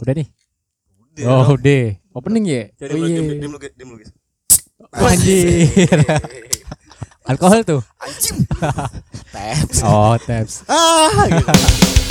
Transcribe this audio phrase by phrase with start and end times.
[0.00, 0.28] Udah nih.
[1.14, 1.62] Udah, Oh, dong.
[1.62, 1.84] udah.
[2.14, 2.62] Opening ya?
[2.78, 3.18] Jadi Oh, iya.
[3.22, 4.10] dulu, guys.
[4.94, 5.70] Anjir.
[7.30, 7.80] Alkohol tuh.
[7.98, 8.38] Anjing.
[9.34, 9.78] Taps.
[9.82, 10.62] Oh, taps.
[10.68, 12.02] Ah, gitu.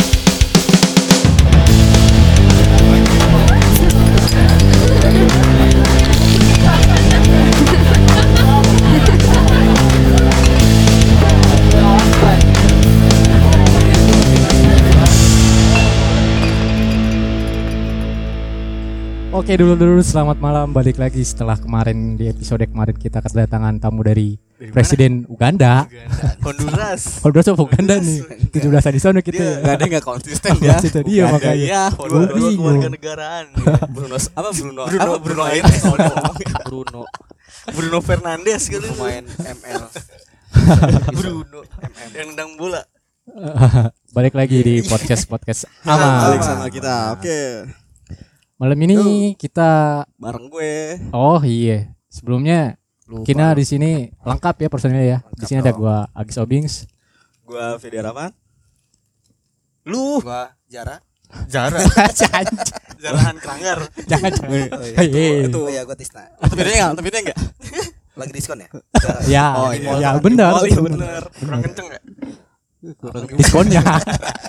[19.34, 24.06] Oke dulu dulu selamat malam balik lagi setelah kemarin di episode kemarin kita kedatangan tamu
[24.06, 24.76] dari, Dari mana?
[24.78, 25.90] Presiden Uganda.
[25.90, 26.28] Uganda.
[26.46, 27.02] Honduras.
[27.26, 28.20] Honduras apa Uganda nih?
[28.54, 29.34] 17 di sana kita.
[29.34, 29.54] Dia ya.
[29.58, 30.78] nggak ada nggak konsisten ya.
[30.78, 31.66] Konsisten, iya, Uganda, makanya.
[31.66, 32.56] Iya, dua bingung.
[32.62, 33.46] keluarga negaraan.
[33.98, 34.82] Bruno apa Bruno?
[34.86, 35.82] Bruno- apa Bruno Aires?
[36.70, 37.02] Bruno
[37.74, 38.86] Bruno Fernandes gitu.
[38.86, 39.84] pemain ML
[41.10, 41.60] Bruno
[42.14, 42.86] yang nendang bola.
[44.14, 46.44] balik lagi di podcast podcast Balik aman.
[46.46, 47.18] sama kita.
[47.18, 47.82] Oke.
[48.56, 48.96] Malam ini
[49.36, 51.02] kita Bareng gue.
[51.12, 53.58] oh iya sebelumnya Lupa kita lu.
[53.60, 53.92] di sini
[54.24, 55.18] lengkap ya personilnya ya.
[55.34, 56.88] Di sini ada gua Agis Obings.
[57.44, 58.32] Gua Fede Rahman.
[59.84, 61.02] Lu gua Jara
[61.50, 61.76] Jara.
[62.20, 62.46] jangan
[63.02, 63.80] Jarahan Keranggar.
[64.06, 64.32] jangan.
[64.32, 64.70] jangan.
[64.80, 65.50] oh, Hei, hei.
[65.50, 65.60] Itu.
[65.60, 67.40] oh iya gua Tisna Tapi dia enggak, tapi dia enggak.
[68.14, 68.70] lagi diskon ya
[69.34, 69.92] Ya, Oh, iya.
[69.98, 70.54] ya benar.
[70.56, 71.22] Oh iya benar.
[71.34, 72.00] Kurang kenceng ya?
[73.02, 73.82] kurang Diskonnya.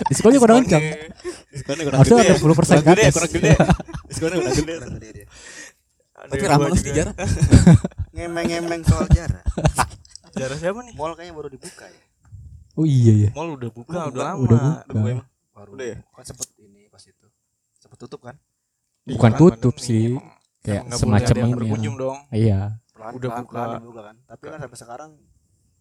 [0.05, 0.83] Diskonnya kurang kencang.
[1.49, 2.27] Diskonnya kurang Harusnya gede.
[2.27, 3.13] ada 10% Kurang ke gede, atas.
[3.13, 3.51] kurang gede.
[4.09, 4.55] Diskonnya kurang
[4.95, 5.23] gede.
[6.15, 6.95] Tapi Rahman gua pasti juga.
[6.97, 7.11] Jara.
[8.11, 9.41] ngemeng-ngemeng soal Jara
[10.31, 10.93] Jara siapa nih?
[10.95, 12.01] mall kayaknya baru dibuka ya
[12.73, 13.29] Oh iya ya.
[13.31, 14.35] Mall udah buka, Udah lama.
[14.37, 14.83] Udah buka.
[14.89, 15.97] Buka baru Udah ya?
[16.09, 17.27] kan sempet ini pas itu
[17.77, 18.35] sempet tutup kan
[19.05, 20.05] Bukan Iya, tutup pandemi, sih.
[20.59, 21.57] Kayak semacam yang ini.
[21.61, 22.01] berkunjung ya.
[22.01, 22.17] dong.
[22.31, 22.59] Iya.
[23.13, 23.61] Udah buka.
[23.77, 25.09] dibuka kan tapi kan sampai sekarang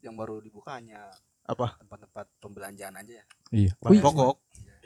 [0.00, 1.08] yang baru dibuka hanya
[1.44, 1.76] Apa?
[1.76, 3.70] tempat-tempat pembelanjaan aja ya Iya.
[3.74, 4.02] Oh, Bahan iya.
[4.02, 4.34] pokok.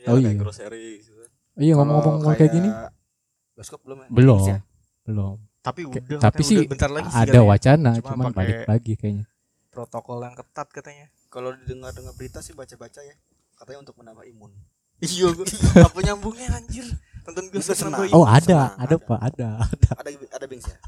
[0.01, 0.27] Oh, iya.
[0.27, 1.23] kayak grocery gitu.
[1.55, 2.71] Iya ngomong-ngomong Kalau kayak gini.
[3.53, 4.39] bioskop belum ya Belum.
[5.05, 5.37] Belum.
[5.61, 6.19] Tapi Kayak- udah.
[6.21, 9.25] tapi sih udah bentar lagi sih Ada wacana Cuma cuman pakai- balik lagi kayaknya.
[9.69, 11.07] protokol yang ketat katanya.
[11.29, 13.15] kalau didengar-dengar berita sih baca-baca ya
[13.55, 14.51] katanya untuk menambah imun
[15.05, 15.47] Iya, gua
[15.87, 16.83] apa nyambungnya anjir?
[17.23, 17.93] Nonton bioskop Senang.
[17.97, 18.29] nambah Oh, imun.
[18.29, 18.97] ada, senang, ada ada.
[19.01, 19.49] Pak, ada.
[19.61, 19.91] Ada.
[19.95, 20.79] ada ada bings ya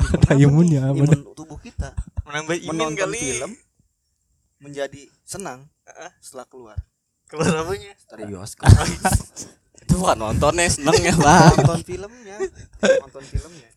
[0.12, 3.20] Ada imunnya, imun tubuh kita Menambah imun menonton kali.
[3.20, 3.52] film
[4.60, 6.10] menjadi senang Heeh.
[6.18, 6.78] setelah keluar
[7.26, 7.92] Keluar apanya?
[8.06, 8.66] dari bioskop
[9.80, 11.56] Itu bukan nontonnya, senengnya, Bang.
[11.56, 12.36] nonton filmnya
[13.00, 13.68] nonton filmnya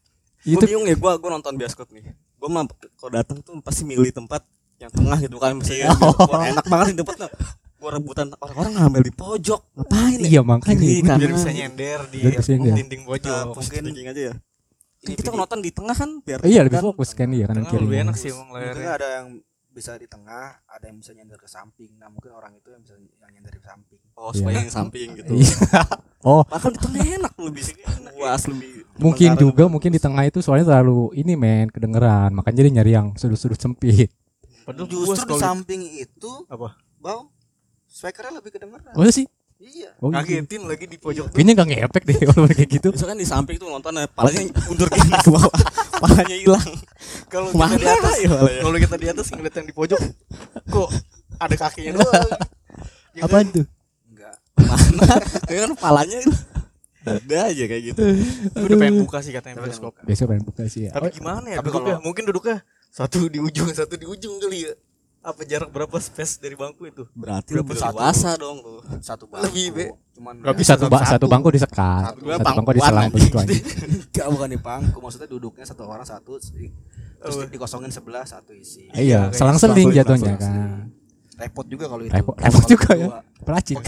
[0.43, 2.03] Itu bingung ya, gue gue nonton bioskop nih.
[2.35, 4.43] Gue mah kalau datang tuh pasti milih tempat
[4.75, 7.31] yang tengah gitu kan, misalnya Wah, enak banget di tempatnya.
[7.79, 10.27] Gue rebutan orang-orang ngambil di pojok, ngapain ya?
[10.29, 10.75] iya makanya.
[10.77, 11.07] Kiri, itu.
[11.07, 11.17] kan.
[11.17, 12.75] biar bisa nyender di Biar bisa nyender.
[12.75, 13.31] dinding pojok.
[13.39, 14.33] Nah, mungkin aja ya.
[15.01, 17.79] Ini kita nonton di tengah kan biar Iya, lebih kan fokus kan iya kanan tengah
[17.79, 18.03] lebih kiri.
[18.03, 18.89] enak sih emang layarnya.
[18.93, 19.27] ada yang
[19.73, 22.93] bisa di tengah ada yang bisa nyender ke samping nah mungkin orang itu yang bisa
[22.95, 24.37] yang nyender ke samping Oh, Iya.
[24.37, 25.33] supaya yang samping gitu.
[25.33, 25.57] Iya.
[26.23, 27.63] Oh, Bahkan di tengah enak lebih
[28.15, 28.87] puas lebih.
[28.95, 32.91] mungkin sementara juga mungkin di tengah itu soalnya terlalu ini men kedengeran, makanya jadi nyari
[32.93, 34.07] yang sudut-sudut sempit.
[34.63, 36.79] Padahal justru di samping itu apa?
[36.95, 37.27] bau
[37.83, 39.27] speakernya lebih kedengeran Oh sih?
[39.63, 40.19] Iya Oh, iya.
[40.19, 41.35] Ngagetin lagi di pojok tuh.
[41.35, 42.87] Kayaknya gak ngefek deh kalau kayak gitu.
[42.91, 45.51] Misalkan di samping tuh nonton palanya mundur gini ke bawah.
[45.97, 46.69] Palanya hilang.
[47.27, 48.61] Kalau kita di atas, ya palanya?
[48.61, 50.01] kalau kita di atas ngeliat yang di pojok,
[50.67, 50.89] kok
[51.37, 52.29] ada kakinya doang.
[53.13, 53.25] Ya kan?
[53.25, 53.65] Apaan tuh?
[54.05, 55.07] enggak Mana?
[55.47, 56.33] Kayak kan palanya itu.
[57.03, 57.99] Ada aja kayak gitu.
[58.47, 59.91] Gue udah pengen buka sih katanya bioskop.
[60.01, 60.91] Besok pengen buka sih ya.
[60.91, 64.67] Tapi Oh, gimana ya tapi kalau- Mungkin duduknya satu di ujung, satu di ujung kali
[64.67, 64.73] ya.
[65.23, 67.07] Apa jarak berapa space dari bangku itu?
[67.09, 67.95] Berarti Berarti lebih satu.
[67.95, 68.75] dewasa dong lu.
[68.99, 69.85] satu bangku Lebih, Be.
[70.13, 71.11] cuman Nggak ya, bisa satu, ba- satu.
[71.15, 72.03] satu bangku disekat.
[72.05, 72.21] Satu.
[72.27, 73.53] Satu, bangku diselang begitu aja.
[74.05, 76.51] enggak bukan di bangku maksudnya duduknya satu orang satu terus
[77.33, 77.39] Oh.
[77.41, 80.91] di- dikosongin sebelah satu isi Iya, kayak selang-seling jatuhnya kan.
[81.33, 83.07] repot juga kalau itu Repot, repot juga ya.
[83.41, 83.79] Pelacin.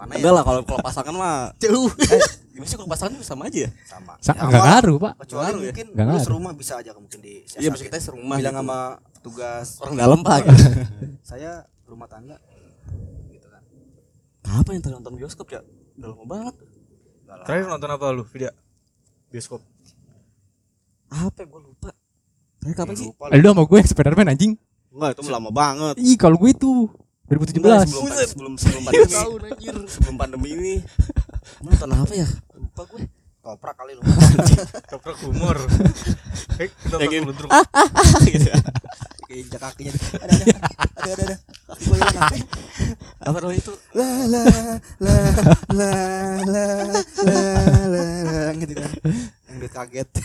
[0.00, 1.90] Mana Enggak ya lah kalau kalau pasangan mah jauh.
[1.92, 3.70] Eh, gimana sih kalau pasangan sama aja ya?
[3.82, 5.12] sama Sa- Ya, Enggak ngaruh, Pak.
[5.20, 5.68] kecuali Ngaruh ya?
[5.68, 8.62] mungkin Nggak lu serumah bisa aja mungkin di Iya, bisa kita serumah bilang gitu.
[8.62, 8.78] sama
[9.12, 10.64] petugas orang dalam pak gitu.
[11.30, 11.50] saya
[11.84, 12.40] rumah tangga
[13.28, 13.62] gitu kan
[14.42, 15.60] Apa yang tadi nonton bioskop ya?
[15.94, 16.54] Udah lama banget.
[17.42, 18.24] Terakhir nonton apa lu?
[18.24, 18.50] Video
[19.28, 19.60] bioskop.
[21.08, 21.90] Apa gue lupa.
[22.58, 23.06] Terakhir kapan sih?
[23.08, 24.52] Lupa Lu sama gue Spiderman anjing.
[24.90, 25.94] Enggak, itu lama banget.
[25.96, 26.90] Ih, kalau gue itu
[27.30, 27.62] 2017.
[27.62, 29.06] Nah, sebelum, sebelum sebelum pandemi.
[29.06, 29.74] Iya, tahun anjir.
[29.94, 30.74] Sebelum pandemi ini.
[31.62, 32.28] Lu apa ya?
[32.58, 33.02] Lupa gue.
[33.40, 34.02] Toprak kali lu.
[34.90, 35.56] Toprak humor.
[36.58, 37.46] Eh, kita luntur.
[38.26, 38.50] Gitu.
[39.30, 39.94] Kayak kakinya.
[39.94, 40.54] Ada ada
[40.98, 41.36] ada ada.
[43.22, 43.72] Apa namanya itu?
[43.94, 44.42] La la
[44.98, 45.14] la
[45.70, 45.90] la
[46.50, 46.66] la
[47.86, 48.90] la la gitu kan.
[49.46, 50.08] Yang kaget.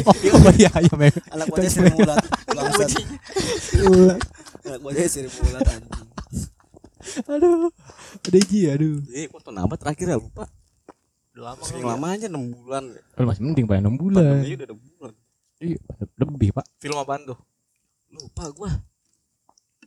[0.00, 0.16] Oh,
[0.54, 1.10] iya iya.
[1.34, 2.14] Anak wajah semula
[5.30, 6.08] anjing
[7.26, 7.72] Aduh.
[8.20, 9.00] Ada Iji aduh.
[9.00, 10.44] Gua nonton apa terakhir ya lupa.
[11.32, 11.94] Udah lama Sering nggak?
[11.96, 12.84] lama aja 6 bulan.
[13.16, 14.34] Oh, masih mending pak 6 bulan.
[14.44, 15.14] Iya udah 6 bulan.
[15.60, 15.78] Iya,
[16.16, 16.64] lebih pak.
[16.76, 17.38] Film apaan tuh?
[18.10, 18.70] Lupa gua.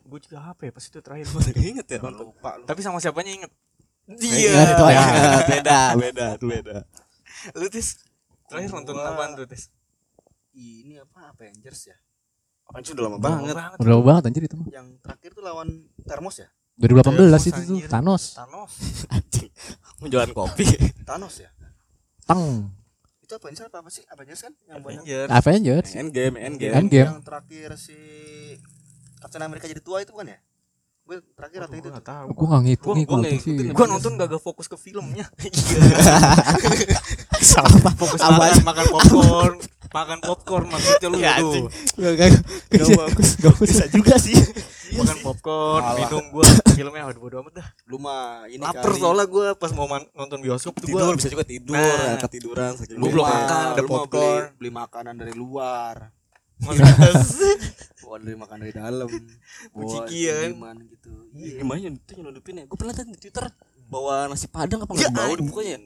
[0.04, 1.26] Gue juga HP pas itu terakhir.
[1.30, 3.52] Gua gak inget ya lupa lu Tapi sama siapanya inget?
[4.10, 5.08] Iya, itu aja.
[5.48, 6.78] Beda, beda, beda.
[7.56, 8.02] Lu tis
[8.48, 9.70] terakhir nonton Gua- apaan tuh tis?
[10.54, 11.98] ini apa Avengers ya
[12.82, 13.54] Sih udah lama banget.
[13.54, 13.78] banget.
[13.78, 14.68] Udah lama banget anjir itu mah.
[14.74, 15.68] yang terakhir tuh lawan
[16.10, 16.50] Termos ya
[16.82, 17.88] 2018 Thanos, itu tuh anjir.
[17.88, 18.24] Thanos.
[18.34, 18.74] Thanos.
[19.16, 19.52] Anjing.
[20.02, 20.66] Mau jualan kopi.
[21.06, 21.50] Thanos ya
[22.26, 22.72] Tang.
[23.24, 25.26] itu Avengers apa, apa sih Avengers kan yang banyak Avenger.
[25.32, 25.90] Avengers.
[25.96, 26.74] Endgame, Endgame.
[26.76, 27.08] Endgame.
[27.08, 27.96] yang terakhir si
[29.24, 30.40] Captain America jadi tua itu bukan ya
[31.14, 32.26] gue terakhir nonton itu Gue gak tau.
[32.28, 33.70] Gua enggak ngitung kalau nggak.
[33.70, 35.26] Gue nonton gak, gak fokus ke filmnya.
[37.44, 39.56] Sama fokus makan, makan popcorn,
[39.92, 41.70] makan popcorn maksudnya lu Ya, tuh.
[42.00, 43.30] Gak bagus.
[43.38, 44.36] Gak Bisa juga sih.
[44.94, 47.68] Makan popcorn, minum gue filmnya aduh bodo amat dah.
[47.88, 48.96] lu mah ini kali.
[48.96, 51.82] soalnya gue pas mau man- nonton bioskop tuh gue Tidur bisa juga tidur, Nah.
[51.82, 54.54] ya, ketiduran Lu belum makan, ada popcorn.
[54.54, 56.14] beli, beli makanan dari luar
[58.00, 59.10] bukan dari makan dari dalam
[59.72, 60.52] buat Ciki ya kan?
[60.52, 62.64] gimana gitu Iya, gimana itu nyelundupin ya?
[62.66, 63.46] Gue pernah liat di Twitter
[63.86, 65.78] bawa nasi padang apa nggak bau dibukanya?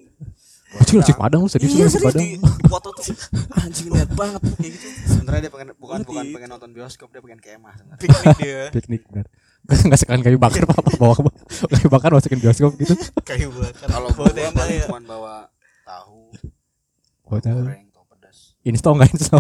[0.70, 2.20] Anjing nasi padang lu serius Iya nasi padang.
[2.22, 3.06] di, di foto tuh
[3.62, 4.88] anjing niat banget kayak gitu.
[5.08, 9.26] sebenarnya dia pengen bukan bukan pengen nonton bioskop dia pengen kemah piknik dia Piknik benar.
[9.68, 11.16] Enggak sekalian kayu bakar apa bawa
[11.70, 12.96] kayu bakar masukin bioskop gitu.
[13.24, 13.88] kayu bakar.
[13.88, 14.84] kalau Bawa gua ya.
[14.86, 15.36] cuma bawa
[15.84, 16.32] tahu
[17.24, 17.60] Gua tahu.
[17.62, 19.40] goreng tahu pedas Insto enggak insto?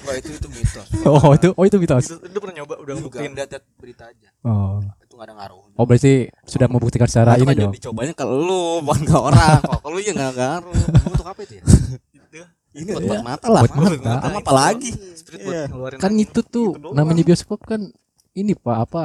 [0.00, 2.04] Wah itu itu mitos Oh, itu oh itu mitos.
[2.06, 3.32] Itu, itu pernah nyoba udah ngebuktiin.
[3.32, 4.80] lihat lihat berita aja Oh.
[4.98, 7.72] itu nggak ada ngaruh Oh berarti sudah membuktikan secara Itu ini kan dong.
[7.72, 9.60] dicobanya ke lu, bukan ke orang.
[9.60, 10.74] Kalau ke lu ya nggak ngaruh.
[11.06, 11.62] untuk apa itu ya
[12.10, 12.40] Itu.
[12.74, 13.62] Ini buat, buat mata lah.
[13.64, 14.12] Buat mata.
[14.22, 14.90] Sama apa lagi?
[15.14, 15.64] Spirit buat Iya.
[15.68, 17.80] ngeluarin Kan itu tuh namanya bioskop kan
[18.32, 19.02] ini Pak apa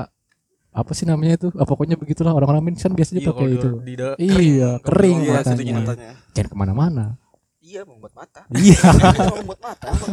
[0.72, 1.48] apa sih namanya itu?
[1.54, 3.70] Ah, pokoknya begitulah orang-orang kan biasanya Iya, pakai itu.
[3.72, 6.12] di- di da- Iya, kering Iya, situ matanya.
[6.32, 7.06] Jangan ke mana-mana.
[7.64, 8.76] Iya membuat mata Iya,
[9.40, 10.06] membuat mata apa?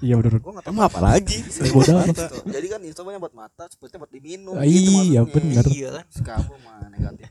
[0.00, 0.40] iya benar.
[0.40, 1.38] gua nggak tahu apa lagi?
[1.68, 2.16] Bodoh amat.
[2.16, 2.36] Gitu.
[2.48, 5.64] jadi kan instrumennya buat mata seperti buat diminum Ah, gitu iya, benar.
[5.68, 6.06] Iya kan.
[6.40, 7.28] kamu mah negatif.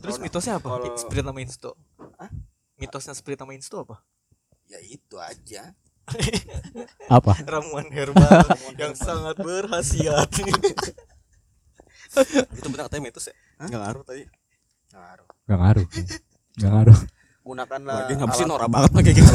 [0.00, 0.80] Terus mitosnya apa?
[0.96, 1.76] Spirit sama Insto.
[2.16, 2.30] Hah?
[2.74, 4.00] Mitosnya Spirit sama Insto apa?
[4.64, 5.74] ya itu aja
[7.06, 7.34] Apa?
[7.50, 8.46] Ramuan herbal
[8.78, 10.30] yang sangat berhasiat.
[12.54, 13.34] Itu benar katanya mitos ya?
[13.60, 14.24] Nggak ngaruh tadi.
[14.90, 15.86] ngaruh Gak ngaruh.
[16.56, 16.98] Gak ngaruh.
[17.40, 19.32] Gunakanlah Lagi alat, norak banget kayak gitu.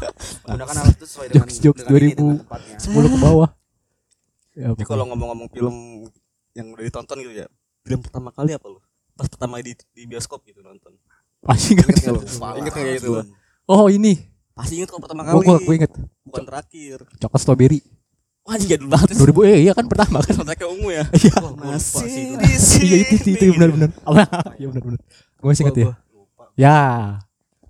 [0.46, 2.16] gunakan alat itu sesuai dengan Jokes- jokes dengan ini, 2000.
[2.16, 3.50] dengan tempatnya 10 ke bawah.
[4.52, 5.76] Ya, Jadi kalau ngomong-ngomong film
[6.52, 7.46] yang udah ditonton gitu ya,
[7.82, 8.78] film pertama kali apa lu?
[9.12, 10.94] Pas pertama di, di bioskop gitu nonton.
[11.40, 12.20] pasti gak Ingat nggak lu?
[12.24, 13.10] Kepala Ingat nggak kayak gitu?
[13.64, 14.12] Oh ini,
[14.52, 15.34] Pasti inget kalau pertama kali.
[15.40, 15.92] gua, gua inget
[16.22, 16.98] Bukan terakhir.
[17.16, 17.80] coklat strawberry.
[18.42, 19.08] Wah, anjing jadul banget.
[19.14, 20.34] 2000 eh iya kan pertama kan.
[20.34, 21.04] Soundtracknya ungu ya.
[21.16, 21.34] Iya.
[21.56, 22.04] Masih
[22.36, 22.84] di sini.
[22.84, 23.90] Iya itu itu, itu benar-benar.
[24.04, 24.22] Apa?
[24.54, 25.00] Iya benar-benar.
[25.34, 25.86] Gue masih inget ya.
[26.54, 26.78] Ya.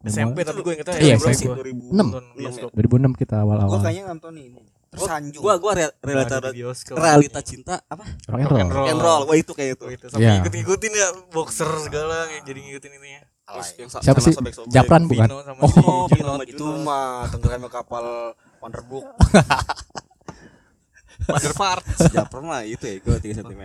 [0.04, 1.46] SMP tapi gue ingetnya Iya, SMP SMP.
[1.46, 1.56] gua.
[1.58, 2.68] 2006 Nonton bioskop.
[2.70, 3.78] 2006 kita awal-awal.
[3.80, 6.36] kayaknya nonton ini tersanjung Gua gua re- realita
[6.92, 8.06] realita cinta apa?
[8.28, 8.70] Rock and roll.
[8.70, 9.22] Rock and roll.
[9.24, 9.82] Wah itu kayak itu.
[9.82, 10.32] Oh, itu sampai Iya.
[10.38, 13.22] ngikut-ngikutin ya boxer segala yang jadi ngikutin ini ya.
[13.44, 14.32] Terus yang sa- Siapa sih?
[14.68, 15.28] Japran bukan?
[15.60, 16.06] Oh, Oh,
[16.40, 19.04] itu mah tenggelamnya kapal Wonderbook
[21.26, 21.84] Motherpart.
[22.10, 23.62] Japran mah itu ya gua 3 cm.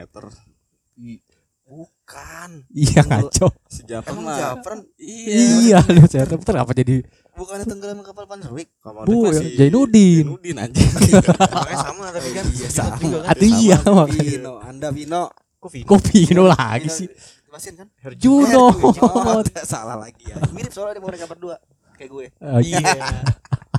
[2.09, 3.47] Bukan Iya ngaco.
[3.69, 4.37] Si Japran emang mah.
[4.41, 7.05] Japran Iya, lu saya putar apa jadi
[7.37, 10.25] bukannya tenggelamnya kapal Panserwik Kamar Bu, Depan yang si Jainuddin.
[10.25, 10.89] Jainuddin anjing.
[11.53, 12.45] Makanya sama tapi kan.
[12.49, 12.97] Iya, sama.
[13.29, 14.25] Aduh iya makanya.
[14.25, 15.21] Vino anda Vino
[15.61, 15.85] Kok Vino?
[15.85, 17.07] Kok Vino lagi sih?
[17.49, 17.87] jelasin kan
[18.17, 18.69] Juno.
[18.69, 21.57] Eh, salah lagi ya mirip soalnya dia mereka berdua
[21.97, 22.93] kayak gue Oh, Iya.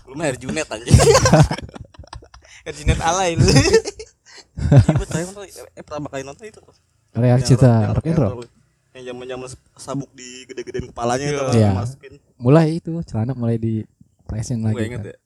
[0.07, 0.91] Lu mah Herjunet anjing.
[2.69, 3.47] Erjinet alay lu.
[3.47, 6.61] Iya, terakhir nonton eh pertama kali nonton itu
[7.41, 8.43] cinta yang rock and roll.
[8.91, 11.55] Yang zaman-zaman sabuk di gede-gedein kepalanya itu Iya.
[11.55, 11.71] Iya.
[11.73, 12.13] masukin.
[12.37, 13.87] Mulai itu celana mulai di
[14.25, 14.75] presin lagi.
[14.75, 15.17] Gue inget ya.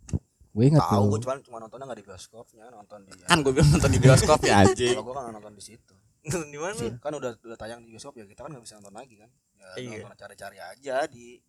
[0.54, 1.22] Gue inget tahu gue tuh.
[1.24, 4.54] cuma cuma nontonnya nggak di bioskopnya nonton di Kan gue bilang nonton di bioskop ya
[4.60, 4.94] anjing.
[4.94, 6.78] kalau gue kan nonton di situ Di mana?
[6.96, 9.66] kan udah udah tayang di bioskop ya kita kan nggak bisa nonton lagi kan ya
[9.76, 9.98] Iya.
[10.04, 11.42] nonton cari-cari aja di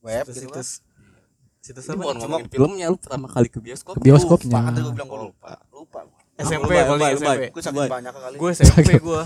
[0.00, 0.68] web gitu kan Situs.
[1.58, 2.02] Situs Ini apa?
[2.04, 3.94] bukan ngomongin filmnya lu pertama kali ke bioskop.
[3.94, 4.52] Ke bioskopnya.
[4.52, 5.98] lupa kan tadi gue bilang gue lupa lupa
[6.34, 7.42] SMP lebay, SMP.
[7.48, 9.22] gue saking banyak kali Gue SMP gue.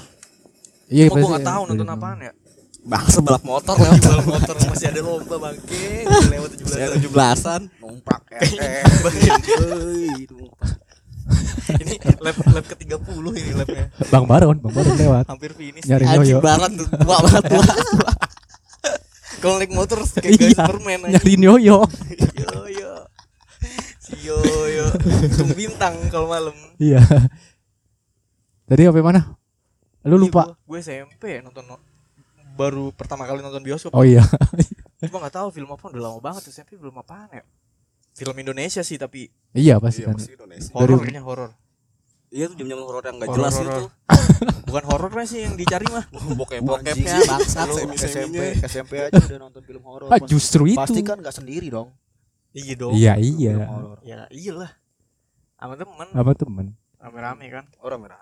[0.87, 1.95] Iya, Kok gue gak tahu nonton iya.
[1.95, 2.33] apaan ya?
[2.87, 6.07] Bangsa balap motor lewat motor masih ada lomba bangke.
[6.31, 7.63] Lewat 17 saya 17-an.
[7.83, 8.39] numpak ya
[11.67, 13.03] Ini lap lap ke 30
[13.35, 13.91] ini lapnya.
[14.07, 15.27] Bang Baron, Bang Baron lewat.
[15.27, 15.83] Hampir finish.
[15.83, 16.39] Nyari Anjing yoyo.
[16.39, 17.65] banget tuh tua banget tua.
[19.43, 21.11] Kalau naik motor kayak guys Iya, permen aja.
[21.19, 21.79] nyari yoyo.
[22.39, 22.93] Yo yo.
[23.99, 24.39] Si yo
[24.71, 24.87] yo.
[25.27, 26.55] Hitung bintang kalau malam.
[26.79, 27.03] Iya.
[28.65, 29.35] Tadi sampai mana?
[30.07, 30.55] Lu lupa.
[30.63, 31.83] Gue SMP ya nonton no-
[32.55, 33.93] baru pertama kali nonton bioskop.
[33.93, 34.25] Oh iya.
[35.03, 37.45] Cuma nggak tahu film apa udah lama banget SMP belum apaan ya.
[38.13, 40.17] Film Indonesia sih tapi iya pasti Iya kan.
[40.17, 40.71] pasti Indonesia.
[40.73, 41.51] Dari- horor.
[42.27, 43.71] Iya tuh jam-jam horor yang nggak Horor, jelas horor.
[43.71, 43.85] itu.
[44.67, 46.05] Bukan horornya sih yang dicari mah.
[46.11, 47.29] Bokep-bokepnya Anjing.
[47.29, 47.67] bangsat.
[47.95, 50.09] SMP SMP aja udah nonton film horor.
[50.09, 50.81] Ah, justru itu.
[50.81, 51.93] Pasti kan nggak sendiri dong.
[52.51, 52.93] Iya dong.
[52.97, 53.53] Iya iya.
[54.01, 54.73] Ya iyalah.
[55.57, 56.67] Sama temen Apa temen?
[56.97, 57.65] rame-rame kan.
[57.79, 58.19] Orang merah.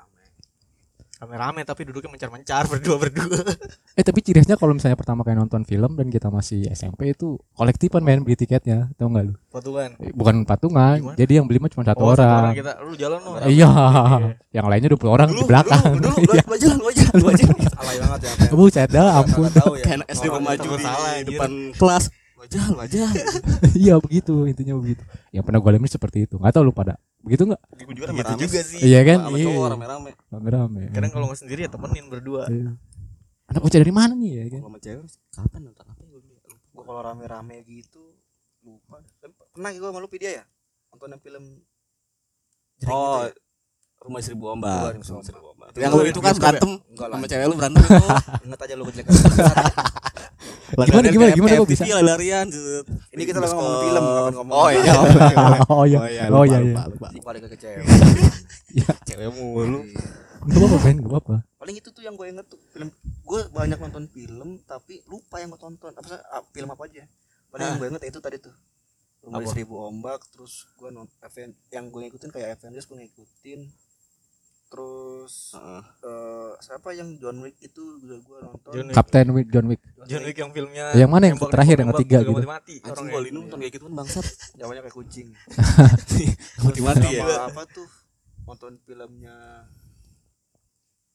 [1.14, 3.38] Rame-rame tapi duduknya mencar-mencar berdua-berdua.
[3.94, 7.38] Eh tapi ciri khasnya kalau misalnya pertama kali nonton film dan kita masih SMP itu
[7.52, 9.34] kolektifan main beli tiketnya, tau nggak lu?
[9.48, 9.94] Patungan.
[9.96, 11.14] Eh, Bukan patungan, Gimana?
[11.14, 12.52] jadi yang beli mah cuma satu Oh, satu orang.
[12.52, 13.30] kita lu jalan lu.
[13.40, 13.70] Eh, Iya,
[14.52, 15.82] yang lainnya 20 orang di belakang.
[15.96, 16.42] Dulu, Iya.
[16.42, 17.46] dulu, aja, lu aja, lu aja.
[17.76, 18.30] Alay banget ya.
[18.34, 19.48] yang- Buset dah, ampun.
[19.48, 19.62] Ya.
[19.80, 22.04] Kayak SD Orang maju takut di salah, depan kelas.
[22.44, 23.04] Lu aja, lu aja.
[23.72, 25.00] Iya begitu, intinya begitu.
[25.32, 26.36] Yang pernah gue alami seperti itu.
[26.36, 27.62] Nggak tahu lu pada begitu nggak?
[27.72, 28.40] Gue juga Gitu rame-rame.
[28.44, 28.78] juga sih.
[28.84, 29.18] Iya kan?
[29.24, 29.48] Sama Iya.
[29.72, 30.10] rame-rame.
[30.28, 30.82] Rame-rame.
[30.92, 32.42] Kadang kalau nggak sendiri ya temenin berdua.
[32.52, 32.76] Iya.
[33.48, 34.60] Anak bocah dari mana nih ya kan?
[34.60, 36.18] Kalau sama cewek kapan nonton apa ya
[36.74, 38.02] gue kalau rame-rame gitu
[38.60, 39.00] lupa.
[39.22, 40.44] Tapi Pernah gue sama lu dia ya?
[40.92, 41.44] Nonton film
[42.74, 43.43] Jering Oh, gitu ya?
[44.04, 45.00] Rumah seribu ombak.
[45.00, 45.24] Rumah Ombak.
[45.24, 45.68] seribu ombak.
[45.74, 48.06] Yang lu itu kan berantem sama cewek lu berantem itu.
[48.46, 49.04] Ingat aja lu kecil
[50.74, 51.84] Gimana, gimana, gimana kok bisa?
[52.02, 52.86] larian set.
[53.14, 54.92] Ini kita lagi ngomong film, bukan ngomong Oh iya.
[55.76, 55.98] oh iya.
[56.02, 56.90] Oh iya, Oh lupa, iya lupa, iya.
[56.90, 57.08] lupa.
[57.30, 57.84] balik ke cewek.
[59.06, 59.80] Cewek mulu.
[60.44, 61.34] Gak apa-apa gak apa-apa.
[61.62, 62.90] Paling itu tuh yang gue inget tuh film.
[63.22, 65.94] Gue banyak nonton film tapi lupa yang gue tonton.
[65.94, 67.06] Apa sih ah, film apa aja?
[67.54, 68.52] Paling yang gue inget itu tadi tuh.
[69.24, 69.48] Rumah Apa?
[69.48, 71.16] seribu ombak terus gue nonton
[71.72, 73.60] yang gue ngikutin kayak Avengers gue ngikutin
[74.66, 75.82] terus Heeh.
[76.02, 78.86] eh, siapa yang John Wick itu juga gue nonton John
[79.30, 79.46] Wick.
[79.48, 79.80] John Wick.
[80.04, 82.32] John Wick yang filmnya Yang mana yang nembak- terakhir, yang ketiga gitu?
[82.44, 83.10] mati Anjing orangnya.
[83.10, 84.26] gua linu nonton kayak gitu bangsat.
[84.58, 85.28] namanya kayak kucing
[86.64, 87.38] Mati-mati Sama ya.
[87.46, 87.88] apa tuh
[88.44, 89.36] nonton filmnya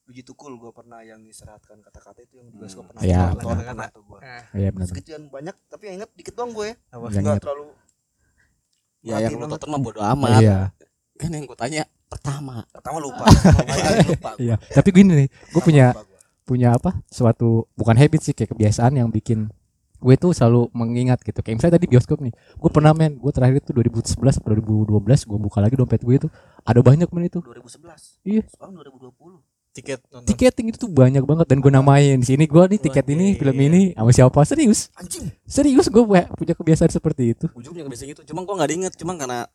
[0.02, 3.86] Biji Tukul gue pernah yang diseratkan kata-kata itu yang di bioskop pernah Iya, nonton pernah
[3.88, 4.18] tuh gue
[4.52, 4.86] Iya benar.
[4.88, 7.06] sekian banyak tapi yang inget dikit doang gue apa?
[7.08, 7.66] Yang nggak terlalu
[9.00, 10.40] Ya Mati yang tonton mah bodo amat.
[10.40, 10.58] Iya.
[11.14, 12.66] Kan yang gue tanya pertama.
[12.68, 13.24] pertama lupa
[14.10, 14.36] lupa gua.
[14.36, 14.56] Iya.
[14.58, 15.94] Tapi gini nih, gue punya
[16.42, 16.98] punya apa?
[17.06, 19.46] Suatu bukan habit sih kayak kebiasaan yang bikin
[19.96, 21.38] gue tuh selalu mengingat gitu.
[21.38, 25.38] Kayak misalnya tadi bioskop nih, gue pernah men, gue terakhir itu 2011 atau 2012 gue
[25.38, 26.28] buka lagi dompet gue itu
[26.64, 28.42] ada banyak men itu 2011 Iya.
[28.48, 30.26] sekarang 2020 Tiket nonton.
[30.26, 33.38] tiketing itu tuh banyak banget dan gue namain di sini gue nih tiket ini Wah,
[33.38, 33.66] film iya.
[33.70, 36.02] ini sama siapa serius anjing serius gue
[36.34, 38.22] punya kebiasaan seperti itu Ujung punya kebiasaan gitu.
[38.26, 39.46] Cuma gua enggak diinget, cuma karena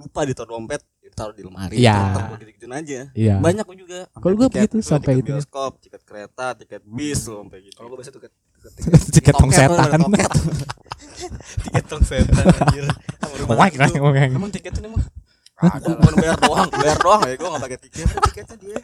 [0.00, 0.80] lupa ditaruh dompet,
[1.12, 1.76] taruh di lemari.
[1.76, 3.00] Tetep gua gitu-gituin aja.
[3.12, 4.08] iya Banyak juga.
[4.10, 5.32] Kalau gua Tiket begitu, itu, sampai tiket itu.
[5.36, 7.74] bioskop, tiket kereta, tiket bis loh sampai gitu.
[7.76, 8.32] kalau gue biasa tiket
[8.76, 9.88] tiket tiket tong setan.
[11.60, 12.84] Tiket tong setan anjir.
[12.88, 14.30] Keren.
[14.32, 15.04] Emang tiket ini mah
[15.60, 18.06] ada bukan bayar doang, bayar doang ya gua enggak pakai tiket.
[18.08, 18.78] tiketnya dia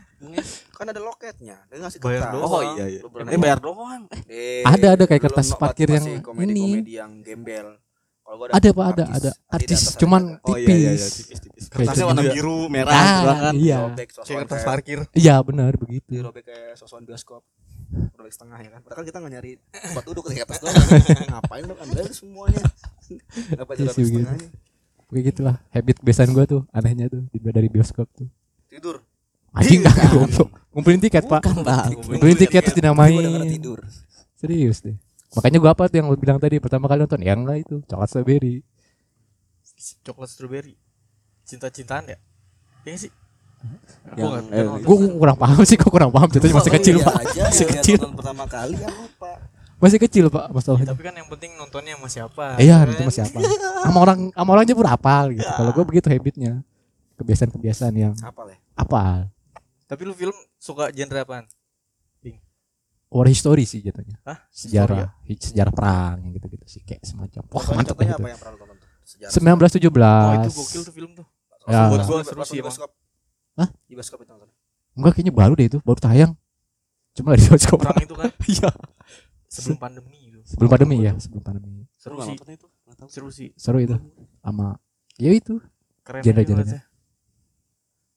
[0.76, 2.34] kan ada loketnya dia ngasih Bayar kertas.
[2.36, 2.52] doang.
[2.52, 3.00] Oh iya iya.
[3.32, 4.02] Eh bayar doang.
[4.28, 6.20] Eh, Ada, ada kayak kertas parkir yang ini.
[6.20, 7.80] komedi yang gembel
[8.26, 9.30] kalau gua ada pak ada ada.
[9.46, 10.50] Artis ada cuman ada.
[10.50, 11.64] Oh iya iya iya, tipis tipis-tipis.
[11.66, 13.54] Kayak Kertasnya gitu warna biru, merah, ah kan.
[13.54, 13.78] iya.
[13.86, 14.98] Robek Kayak kertas parkir.
[15.14, 16.10] iya benar begitu.
[16.10, 17.42] Dirobek kayak sosokan bioskop.
[18.18, 18.80] Robek setengah ya kan?
[18.82, 20.74] Padahal kita nggak nyari tempat duduk di atas doang.
[21.30, 22.62] Ngapain lu ambil semuanya.
[23.06, 24.26] Iya jadi sih, begitu.
[24.26, 24.48] setengahnya.
[25.06, 28.26] Kayak gitulah habit kebiasaan gue tuh anehnya tuh dari bioskop tuh.
[28.66, 28.98] Tidur.
[29.54, 30.50] Anjing dah goblok.
[30.74, 31.46] Ngumpulin tiket pak.
[31.46, 31.62] Bukan,
[32.10, 33.46] ngumpulin tiket terus dinamain.
[33.46, 33.78] Tidur.
[34.34, 34.98] Serius deh
[35.32, 38.08] makanya gue apa tuh yang lu bilang tadi pertama kali nonton ya enggak itu coklat
[38.08, 38.62] strawberry
[40.02, 40.72] Coklat strawberry.
[41.42, 42.16] Cinta-cintaan ya?
[42.82, 43.12] Iya sih.
[43.12, 44.86] Yang- Gua nggak eh, nonton.
[44.86, 47.64] gue kurang paham sih gue kurang paham contohnya masih Lupa, kecil iya pak aja, masih
[47.64, 49.30] ya, kecil nonton pertama kali yang lupa
[49.76, 52.46] masih kecil pak masalahnya Tapi kan yang penting nontonnya sama siapa.
[52.56, 52.94] iya kan?
[52.94, 53.38] itu masih apa
[53.82, 56.52] sama orang sama orang aja pun apal gitu kalau gue begitu habitnya
[57.16, 59.18] kebiasaan-kebiasaan yang apa ya apal
[59.84, 61.44] Tapi lu film suka genre apaan?
[63.08, 64.38] War history sih jatuhnya Hah?
[64.48, 68.36] sejarah hi- sejarah perang yang gitu-gitu sih kayak semacam wah Contohnya- mantap gitu apa yang
[68.36, 71.26] pernah lu tonton tuh sejarah 1917 Oh, itu gokil tuh film tuh.
[71.66, 71.82] Ya.
[71.88, 72.74] Buat gua seru sih emang.
[73.56, 73.68] Hah?
[73.82, 74.50] di bioskop itu nonton
[74.92, 76.32] enggak kayaknya baru deh itu baru tayang
[77.12, 78.70] cuma di bioskop Perang itu kan iya
[79.46, 80.38] sebelum pandemi itu.
[80.44, 82.34] sebelum pandemi ya sebelum pandemi Seru sih.
[82.34, 82.66] nonton itu?
[83.06, 83.48] Seru sih.
[83.54, 83.96] seru itu
[84.40, 84.76] sama
[85.16, 85.58] ya itu
[86.02, 86.54] Keren Genre- aja genrenya.
[86.76, 86.82] ngeliatnya.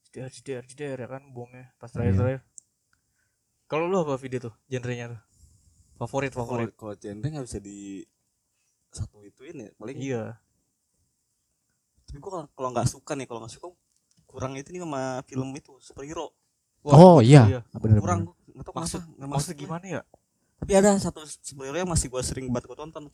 [0.05, 2.41] Jeder, jeder, jeder ya kan bomnya pas terakhir-terakhir.
[3.69, 5.21] Kalau lu apa video tuh genrenya tuh?
[5.95, 6.71] Favorit favorit.
[6.73, 8.01] kalau genre nggak bisa di
[8.89, 10.23] satu ituin ya paling Iya.
[12.01, 13.67] tapi gua kalau- kalau nggak suka nih kalau nggak suka
[14.25, 16.33] kurang itu nih sama film itu superhero
[16.81, 18.31] oh iya bener, kurang bener.
[18.31, 20.01] gua nggak tahu Maksud maksud masuk gimana ya?
[20.57, 23.11] tapi ada satu superhero yang masih gua sering banget gua tonton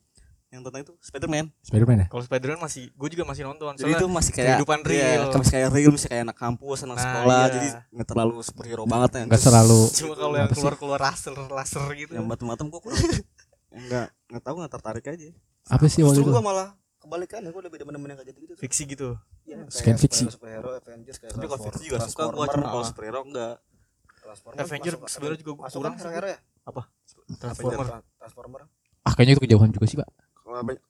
[0.48, 3.72] yang tentang itu Spiderman Spiderman ya Kalau Spider-Man masih gue juga masih nonton.
[3.74, 5.04] jadi itu masih kayak kehidupan iya, real.
[5.26, 7.52] kayak masih kayak real masih kayak anak kampus anak Nah, sekolah iya.
[7.52, 10.58] jadi nggak terlalu superhero banget ya nggak selalu cuma kalau yang Apa sih?
[10.58, 12.12] keluar-keluar laser laser gitu.
[12.14, 13.02] yang macam-macam gua kurang
[13.86, 15.28] nggak nggak tahu nggak tertarik aja
[15.66, 18.58] apa sih waktu itu gua malah kebalikannya gua lebih demen-demen yang kayak tuh.
[18.58, 19.10] Fiksi gitu.
[19.44, 20.24] Iya, Scan kayak fiksi.
[20.28, 23.54] superhero, Avengers kayak tapi kalau fiksi juga suka gua Transformer, cuma kalau superhero enggak
[24.16, 26.02] Transformer Avenger masuk- sebenarnya juga kurang kan sih.
[26.02, 26.40] hero-hero ya?
[27.36, 27.78] Transformer.
[27.78, 28.62] Avenger, Transformer.
[29.02, 30.10] ah kayaknya itu kejauhan juga sih pak
[30.64, 30.82] banyak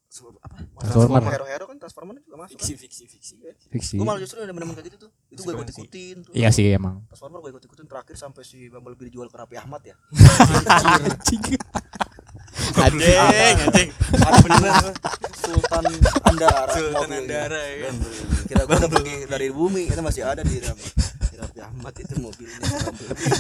[0.44, 0.58] apa?
[0.86, 1.32] Transformer.
[1.34, 2.60] Hero-hero kan Transformer juga masuk.
[2.60, 3.34] fiksi fiksi fiksi.
[3.74, 3.96] Fiksi.
[3.98, 5.12] Gue malah justru yang demen-demen kayak gitu tuh.
[5.34, 6.34] Itu gue Suka ikut-ikutin tuh.
[6.38, 7.02] iya sih emang.
[7.10, 9.96] Transformer gue ikut-ikutin terakhir sampai si Bumblebee dijual ke Raffi Ahmad ya.
[12.76, 13.90] Anjing, anjing.
[14.20, 14.94] Ada beneran
[15.40, 15.86] Sultan
[16.28, 16.74] Andara.
[16.76, 17.10] Sultan.
[17.12, 17.90] Andara ya.
[18.46, 22.60] Kira gue udah pergi dari bumi itu masih ada di Raffi Ahmad itu mobilnya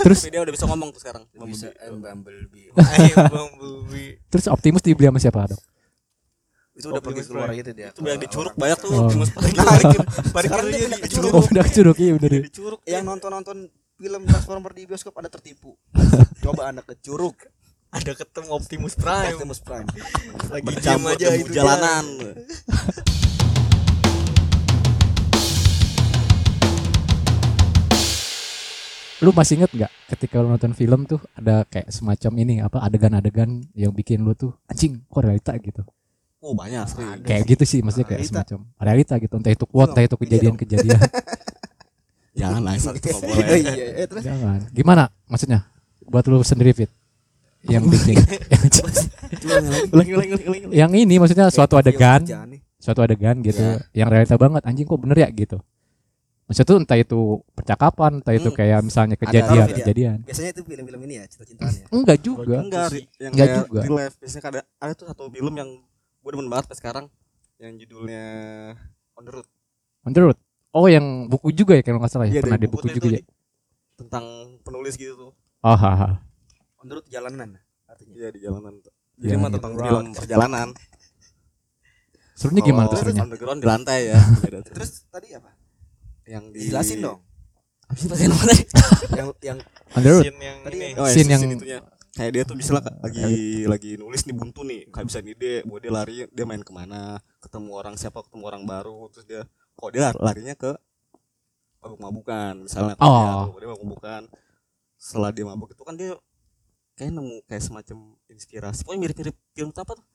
[0.01, 1.23] terus dia udah bisa ngomong tuh sekarang.
[1.45, 2.73] Bisa eh, Bumblebee.
[2.73, 4.11] Bumblebee.
[4.31, 5.74] terus Optimus dibeli sama siapa dok
[6.75, 7.61] Itu udah pergi keluar Prime.
[7.61, 7.87] itu dia.
[7.87, 9.07] itu biar ke dicuruk orang banyak tuh Oh.
[9.07, 9.95] timus Sekarang
[10.35, 11.31] Parkirnya dia dicuruk.
[11.31, 13.57] oh udah curug iya bener ya dicuruk Yang nonton-nonton
[13.95, 15.71] film Transformer di bioskop ada tertipu.
[16.43, 17.35] Coba anda ke Curug
[17.89, 19.39] Ada ketemu Optimus Prime.
[19.39, 19.87] Optimus Prime.
[20.51, 22.05] Lagi bercampur aja itu jalanan
[29.23, 33.63] lu masih inget nggak ketika lu nonton film tuh ada kayak semacam ini apa adegan-adegan
[33.73, 35.81] yang bikin lu tuh anjing kok realita gitu
[36.45, 38.37] oh banyak sering kayak gitu sih maksudnya kayak Realita.
[38.45, 39.33] semacam realita gitu.
[39.35, 40.99] Entah itu quote entah itu kejadian-kejadian
[42.39, 43.47] jangan lah itu boleh.
[43.65, 44.23] Iya, terus?
[44.23, 44.59] Jangan.
[44.69, 45.65] Gimana maksudnya?
[46.05, 46.91] Buat lu sendiri fit.
[47.65, 48.17] Yang bikin
[50.69, 52.21] yang ini maksudnya suatu adegan.
[52.77, 53.57] suatu adegan gitu.
[53.57, 54.05] Ya.
[54.05, 54.61] yang realita banget.
[54.61, 55.57] Anjing kok bener ya gitu.
[56.45, 57.19] Maksudnya tuh entah itu
[57.57, 58.57] percakapan entah itu Hmm.
[58.61, 59.73] kayak misalnya kejadian Ada.
[59.73, 60.17] kejadian.
[60.21, 61.85] Biasanya itu film-film ini ya, cinta-cintaan ya.
[61.89, 62.57] enggak juga.
[62.61, 62.87] Enggak
[63.17, 63.79] Enggak juga.
[63.81, 64.15] real life.
[64.21, 65.69] Biasanya ada ada tuh satu film yang
[66.25, 67.05] gue demen banget sampai sekarang
[67.55, 68.25] yang judulnya
[69.13, 69.47] On the Road
[70.01, 70.37] menurut
[70.71, 73.21] oh yang buku juga ya kalau nggak salah ya Iya, pernah di buku juga ya
[73.95, 74.25] tentang
[74.59, 76.19] penulis gitu tuh oh haha.
[76.81, 78.13] Menurut jalanan artinya.
[78.13, 79.55] iya di jalanan tuh jadi mah gitu.
[79.57, 80.69] tentang film perjalanan
[82.35, 84.19] serunya gimana tuh serunya underground di lantai ya.
[84.75, 85.53] Terus tadi apa?
[86.25, 87.21] yang di Dijelasin dong.
[87.85, 88.53] apa sih mana
[89.13, 89.57] Yang yang
[89.93, 90.83] on the road Scene yang Tadi ini.
[90.83, 91.79] yang- oh, ya, Scene yang- itunya
[92.15, 93.27] kayak dia tuh misalnya lagi
[93.65, 97.19] lagi nulis nih buntu nih nggak bisa ide buat dia lari dia main ke mana
[97.37, 99.43] ketemu orang siapa ketemu orang baru terus dia
[99.75, 100.71] kok dia lar- larinya ke
[101.79, 103.13] mabuk-mabukan misalnya Oh.
[103.13, 104.21] dia, tuh, dia mabuk-mabukan.
[104.95, 106.15] Setelah dia mabuk itu kan dia
[106.95, 110.05] kayak nemu kayak semacam inspirasi pokoknya mirip-mirip film apa tuh?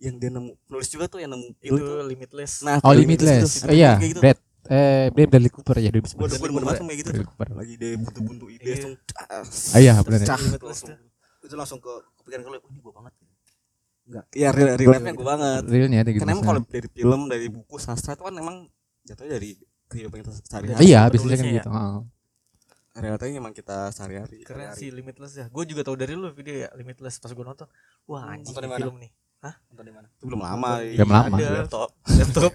[0.00, 1.70] Yang dia nemu penulis juga tuh yang nemu Itu.
[1.70, 2.52] Film itu limitless.
[2.64, 4.00] nah oh limitless oh iya.
[4.00, 4.18] gitu.
[4.18, 7.10] Brad eh Brad Bradley Cooper ya dia banget kayak gitu.
[7.52, 8.74] Lagi dia buntu-buntu ide Iya.
[8.74, 8.94] langsung
[9.70, 10.24] Ah, iya, bener
[11.50, 11.52] ya.
[11.52, 13.14] itu langsung ke kepikiran kalau oh, ini gua banget.
[14.34, 17.78] Iya real, real gue banget realnya ada gitu Karena emang kalau dari film, dari buku
[17.78, 18.66] sastra itu kan emang
[19.06, 19.54] jatuhnya dari
[19.86, 20.82] kehidupan kita sehari-hari.
[20.82, 21.54] iya biasanya kan ya.
[21.62, 21.98] gitu Heeh.
[23.00, 24.42] Realitanya emang kita sehari-hari.
[24.42, 25.46] Keren sih Limitless ya.
[25.46, 27.70] Gue juga tahu dari lu video ya Limitless pas gue nonton.
[28.10, 28.82] Wah anjing Nonton di ini mana?
[28.82, 29.10] film nih.
[29.70, 30.06] Nonton di mana?
[30.10, 30.70] Itu belum lama.
[30.82, 31.36] Belum lama.
[31.38, 31.88] Di Laptop.
[32.10, 32.52] Laptop.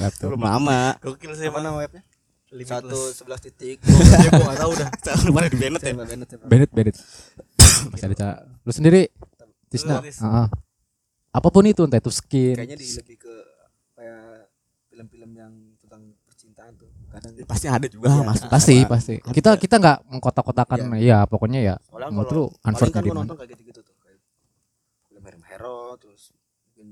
[0.00, 0.80] Laptop belum lama.
[1.04, 2.02] Gokil sih nama webnya?
[2.64, 3.84] Satu sebelas titik.
[3.84, 4.88] Ya gue gak tau dah.
[5.04, 5.92] Sekarang mana di Bennett ya?
[5.92, 6.72] Bennett ya.
[6.72, 6.96] Bennett
[7.96, 9.02] Ada cara lu sendiri
[9.66, 10.18] Tisna Tis.
[10.18, 10.46] Heeh.
[11.30, 13.34] apa pun itu entah itu skin Kayaknya di lebih ke
[13.92, 14.48] kayak
[14.88, 16.88] film-film yang tentang percintaan tuh.
[17.08, 18.24] Kadang Pasti ada juga Iya.
[18.24, 18.48] masuk.
[18.48, 18.88] pasti Kan.
[18.88, 23.36] pasti kita kita nggak mengkotak-kotakan ya pokoknya ya Soalnya menurut kalau lu unfair kan nonton
[23.36, 24.18] kayak gitu-gitu tuh kayak
[25.20, 26.32] film hero terus
[26.66, 26.88] mungkin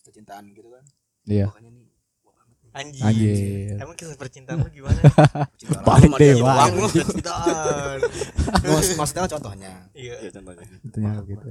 [0.00, 0.84] percintaan gitu kan.
[1.26, 1.67] iya Pokoknya
[2.78, 3.02] Anjing.
[3.02, 3.74] Anjir.
[3.76, 5.00] Emang kisah percintaan lu gimana?
[5.88, 7.98] Paling dewa uang Lu percintaan.
[8.62, 9.72] Maksud- Maksudnya contohnya.
[9.92, 10.14] Iya.
[10.22, 10.62] Iya contohnya.
[10.80, 11.46] Intinya gitu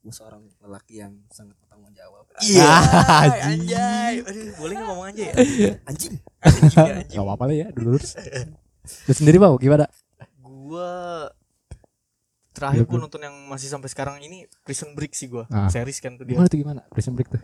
[0.00, 2.24] Gue seorang lelaki yang sangat bertanggung jawab.
[2.40, 2.64] Iya.
[2.64, 4.24] Ah, Anjay.
[4.24, 5.34] Aduh, boleh nggak ngomong aja ya?
[5.90, 6.14] Anjing.
[6.40, 7.12] Anjing ya, anjing.
[7.12, 8.00] Gak apa-apa lah ya dulu
[8.80, 9.84] Lu sendiri bau gimana
[10.40, 11.28] Gua
[12.50, 15.44] terakhir gua nonton yang masih sampai sekarang ini Prison Break sih gua.
[15.46, 15.68] Ah.
[15.68, 16.32] Series kan tuh dia.
[16.32, 17.42] gimana tuh gimana Prison Break tuh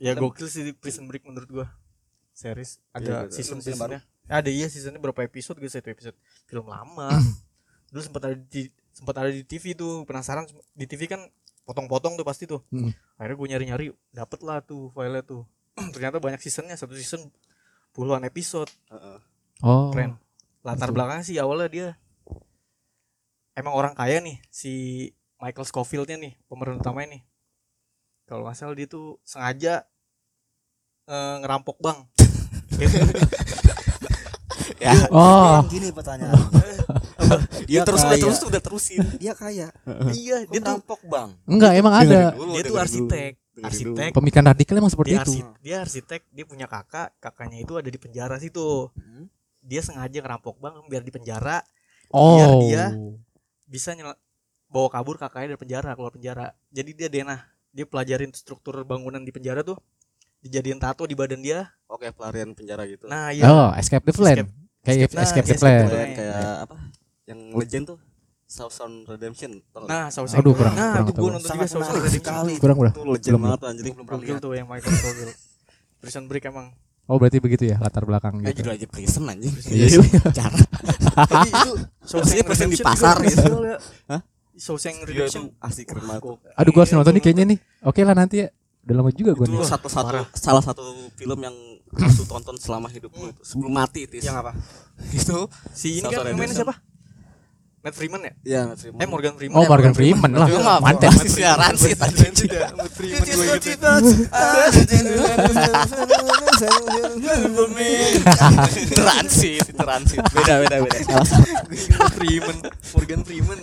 [0.00, 1.66] Ya gokil sih Prison Break menurut gua.
[2.40, 4.00] Series ada Iya, season Film-film seasonnya.
[4.30, 6.16] Ada iya seasonnya berapa episode gitu satu episode.
[6.48, 7.12] Film lama.
[7.92, 11.20] Dulu sempat ada di sempat ada di TV tuh penasaran di TV kan
[11.68, 12.64] potong-potong tuh pasti tuh.
[12.72, 12.94] Hmm.
[13.20, 15.44] Akhirnya gue nyari-nyari dapet lah tuh filenya tuh.
[15.94, 17.28] Ternyata banyak seasonnya satu season
[17.90, 19.18] puluhan episode Heeh.
[19.66, 20.16] oh keren.
[20.62, 20.96] Latar Betul.
[20.96, 21.88] belakangnya sih awalnya dia
[23.58, 24.72] emang orang kaya nih si
[25.40, 27.22] Michael Scofield-nya nih pemeran utamanya nih.
[28.30, 29.82] Kalau nggak salah dia tuh sengaja
[31.10, 32.19] eh, ngerampok bank.
[34.80, 36.40] Ya, oh gini pertanyaan.
[37.68, 38.22] dia terus udah kaya.
[38.22, 39.04] terus udah terusin.
[39.14, 39.68] Dia kaya.
[40.16, 41.36] iya, Dia rampok bang.
[41.44, 43.32] enggak emang ada Dulu, dia tuh arsitek.
[43.60, 47.76] arsitek pemikiran radikal emang seperti dia itu arsitek, dia arsitek dia punya kakak kakaknya itu
[47.76, 49.28] ada di penjara situ Hmm.
[49.60, 51.60] dia sengaja ngerampok bank biar di penjara
[52.08, 52.96] oh dia-
[53.62, 54.16] bisa nyel-
[54.66, 59.28] bawa kabur kakaknya dari penjara keluar penjara jadi dia denah dia pelajarin struktur bangunan di
[59.28, 59.76] penjara tuh
[60.40, 63.04] dijadiin tato di badan dia Oke, pelarian penjara gitu.
[63.04, 65.90] nah iya oh escape the plan Escape- kayak Escape- escape, nah, the Escape plan the
[65.90, 66.74] Kayak, kayak apa?
[67.24, 67.98] Yang legend tuh
[68.44, 69.50] Southern Redemption.
[69.86, 72.52] Nah Shawshank Aduh, kurang- nah kurang itu gue nonton juga menarik Redemption sekali.
[72.58, 73.84] kurang kurang itu legend belum, banget anjing.
[73.92, 74.40] Belum pernah lihat.
[74.40, 75.34] tuh yang Michael Scofield
[75.96, 76.66] Prison Break emang
[77.04, 79.54] oh berarti begitu ya latar belakang Eh gitu judul aja prison anjing.
[79.70, 79.98] Iya.
[80.40, 80.58] Cara.
[81.12, 81.70] tapi itu
[82.16, 83.52] Maksudnya prison di pasar gitu.
[83.62, 83.76] ya.
[84.08, 84.20] Hah?
[84.52, 86.22] Shawshank Iya, Redemption asik keren banget.
[86.52, 88.46] Aduh gua harus Iya, nonton nih kayaknya nih oke lah nanti ya
[88.80, 90.26] udah lama juga gua Itu nih satu-satu Parah.
[90.32, 91.56] salah satu film yang
[91.90, 93.40] harus lu tonton selama hidup lu itu.
[93.42, 94.18] Sebelum mati itu.
[94.18, 94.52] Yang apa?
[95.18, 96.56] Itu si ini kan Redemption.
[96.56, 96.74] siapa
[97.80, 101.32] Matt Freeman ya ya eh Morgan Freeman oh Morgan Freeman lah Itu nggak manten apa-apa.
[101.32, 102.28] siaran sih tadi.
[102.76, 103.88] Matt Freeman gue gitu
[108.92, 111.24] transit transit beda beda beda salah
[111.96, 112.56] Matt Freeman
[112.92, 113.58] Morgan Freeman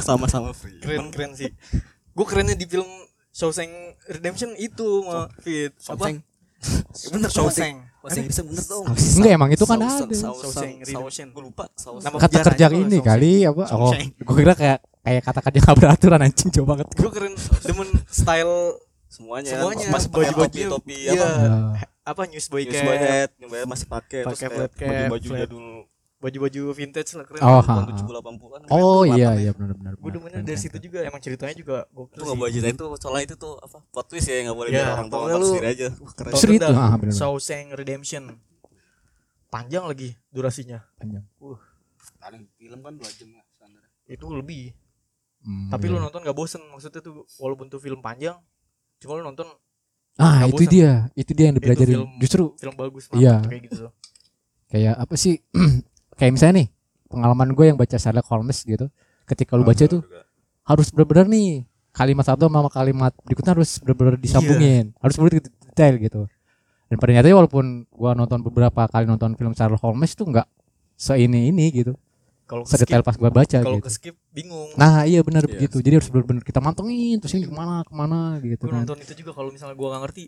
[0.00, 1.50] sama-sama free keren keren sih
[2.12, 2.88] gue kerennya di film
[3.32, 3.72] Shawshank
[4.08, 6.18] Redemption itu mah fit apa Shawshank.
[7.10, 8.84] Bener Shawshank Bahasa Inggrisnya bener dong.
[8.90, 10.04] Enggak, emang itu kan ada.
[10.06, 11.26] Shawshank Redemption.
[11.28, 12.04] gue lupa Shawshank.
[12.04, 13.04] Nama kata kerja ini Shawshank.
[13.04, 14.08] kali apa oh Shawshank.
[14.20, 18.54] gua kira kayak kayak kata kerja nggak beraturan anjing coba banget gue keren demen style
[19.08, 20.70] semuanya Semuanya, masih pakai topi baju-baju.
[20.72, 21.12] topi Iya.
[21.12, 21.56] apa Ya.
[22.02, 25.28] apa newsboy News cap Boy Head, nyobain masih pakai terus Pakai kayak flat cap, baju
[25.28, 25.48] baju flat.
[26.22, 27.42] Baju-baju vintage lah keren.
[27.42, 28.54] Oh, tahun tujuh puluh delapan puluh.
[28.54, 31.02] An oh iya iya benar benar gue demennya dari situ juga.
[31.02, 34.26] Emang ceritanya juga gokil itu nggak boleh ceritain tuh soalnya itu tuh apa plot twist
[34.26, 35.86] ya nggak boleh Iya, biar orang nonton lu- sendiri aja.
[35.92, 36.32] Wah, keren.
[36.32, 36.94] Serius itu, ah.
[37.10, 38.22] Shawshank Redemption.
[39.48, 40.78] Panjang lagi durasinya.
[40.96, 41.24] Panjang.
[42.16, 43.82] Paling film kan 2 jam lah standar.
[44.06, 44.64] itu lebih.
[45.42, 45.92] Hmm, tapi iya.
[45.92, 48.38] lu nonton gak bosen maksudnya tuh walaupun tuh film panjang
[48.96, 49.42] cuma lu nonton
[50.14, 50.70] ah nggak itu bosan.
[50.70, 51.96] dia itu dia yang dipelajarin.
[51.98, 53.42] film- justru film bagus Iya.
[53.42, 53.90] kayak gitu.
[54.68, 55.42] Kayak apa sih
[56.22, 56.68] kayak misalnya nih
[57.10, 58.86] pengalaman gue yang baca Sherlock Holmes gitu
[59.26, 60.06] ketika lu baca tuh
[60.62, 66.22] harus benar-benar nih kalimat satu sama kalimat berikutnya harus benar-benar disambungin harus benar detail gitu.
[66.86, 70.46] Dan pada nyatanya walaupun gua nonton beberapa kali nonton film Sherlock Holmes tuh nggak
[70.94, 71.96] seini ini gitu
[72.46, 73.88] kalau sedetail pas gua baca kalau gitu.
[73.90, 74.70] skip bingung.
[74.78, 75.80] Nah iya benar Iya, begitu.
[75.80, 78.84] Jadi harus benar-benar kita mantengin terus ini ke mana ke mana gitu gue kan.
[78.86, 80.24] nonton itu juga kalau misalnya gua gak ngerti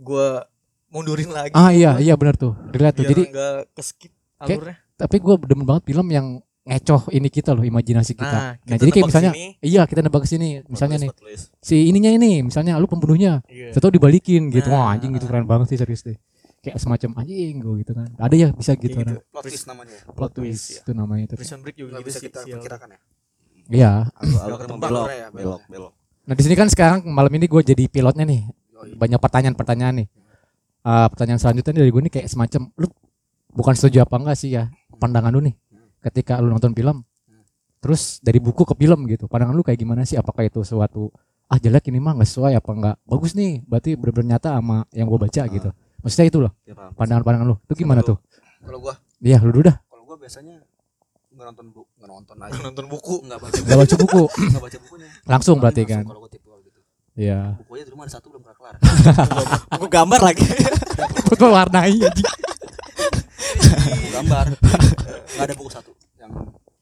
[0.00, 0.48] gua
[0.90, 1.52] mundurin lagi.
[1.54, 2.56] Ah iya iya benar tuh.
[2.72, 3.04] Dilihat tuh.
[3.04, 6.26] Jadi nggak ke skip Kayak- alurnya tapi gua demen banget film yang
[6.66, 10.02] ngecoh ini kita loh imajinasi kita nah, nah, kita jadi kayak misalnya sini, iya kita
[10.02, 11.10] nebak ke sini misalnya nih
[11.62, 13.70] si ininya ini misalnya lu pembunuhnya iya.
[13.70, 14.66] Setelah dibalikin gitu.
[14.74, 14.98] Wah, Nah.
[14.98, 16.18] anjing gitu keren banget sih serius deh.
[16.58, 18.10] Kayak semacam anjing gue gitu kan.
[18.18, 19.14] Ada ya bisa gitu, ada.
[19.14, 19.22] gitu.
[19.30, 19.96] Plot twist namanya.
[20.10, 20.80] Plot twist ya.
[20.82, 21.34] itu namanya itu.
[21.38, 22.58] Prison Break juga gitu bisa kita sial.
[22.58, 22.98] perkirakan ya.
[23.70, 23.92] Iya.
[24.58, 25.92] Ketebak belok ya, belok belok
[26.26, 28.42] Nah, di sini kan sekarang malam ini gue jadi pilotnya nih.
[28.98, 30.08] Banyak pertanyaan-pertanyaan nih.
[30.82, 32.90] Eh, pertanyaan selanjutnya dari gue nih kayak semacam lu
[33.54, 35.54] bukan setuju apa enggak sih ya pandangan lu nih
[36.00, 37.02] ketika lu nonton film
[37.80, 39.30] terus dari buku ke film gitu.
[39.30, 40.18] Pandangan lu kayak gimana sih?
[40.18, 41.12] Apakah itu suatu
[41.46, 45.06] ah jelek ini mah nggak sesuai apa enggak bagus nih berarti benar-benar nyata sama yang
[45.06, 45.70] gue baca gitu.
[46.02, 47.56] Maksudnya itu loh ya pandangan-pandangan lu.
[47.70, 48.18] Itu gimana tuh?
[48.66, 49.76] Kalau gua iya lu dulu dah.
[49.86, 50.58] kalau gua biasanya
[51.30, 52.58] nggak nonton bu nggak nonton aja.
[52.64, 53.14] Nonton buku.
[53.22, 54.22] Nggak baca Gak baca buku.
[54.50, 55.08] Nggak baca bukunya.
[55.28, 56.02] Langsung berarti kan?
[56.02, 56.80] kalau gua tipe gitu.
[57.14, 57.40] Iya.
[57.62, 58.74] Bukunya di rumah ada satu belum kelar.
[59.78, 60.42] Aku gambar lagi.
[61.26, 62.28] Gue warnai anjing.
[63.86, 64.44] buku gambar.
[64.56, 64.75] nggak
[65.46, 66.30] ada buku satu yang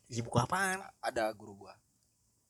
[0.05, 1.75] di buku apaan ada guru gua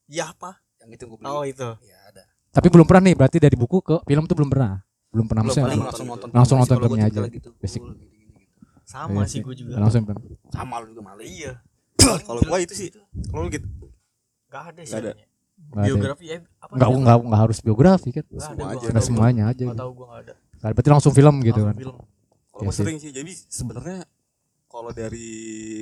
[0.07, 3.38] ya apa yang itu gua beli oh itu ya ada Tapi belum pernah nih berarti
[3.38, 4.79] dari buku ke film tuh belum pernah.
[5.11, 6.07] Belum pernah belum langsung gitu.
[6.07, 7.20] nonton Langsung nonton gua filmnya aja.
[7.27, 7.83] gitu Basic.
[7.83, 8.62] Gini, gini, gitu.
[8.85, 10.22] sama Iya sih gue juga Langsung film.
[10.48, 11.53] sama lu juga malah iya
[12.22, 12.88] kalau gua itu sih
[13.27, 13.66] kalau lu gitu
[14.46, 15.11] gak ada sih ada.
[15.11, 15.83] ada.
[15.83, 18.24] biografi ya apa Nggak nggak nggak harus biografi kan.
[18.24, 18.74] Nggak Semua gua aja.
[18.77, 19.50] nggak Ada tahu semuanya gua.
[19.50, 19.62] aja.
[19.64, 19.74] gitu.
[19.74, 21.77] tahu gue nggak ada Nah, Berarti langsung film gitu Langsung kan.
[21.77, 21.96] film
[22.48, 22.79] kalau gua sih.
[22.81, 23.98] sering sih jadi sebenarnya
[24.74, 25.30] kalau dari